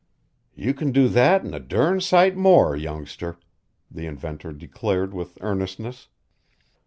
[0.55, 3.37] "You can do that an' a durn sight more, youngster,"
[3.91, 6.07] the inventor declared with earnestness.